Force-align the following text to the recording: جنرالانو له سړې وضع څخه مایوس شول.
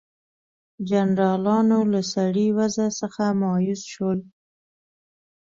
جنرالانو 0.89 1.79
له 1.91 2.01
سړې 2.13 2.47
وضع 2.57 2.87
څخه 2.99 3.23
مایوس 3.41 3.81
شول. 3.93 4.19